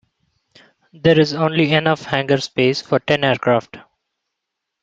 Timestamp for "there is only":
0.93-1.73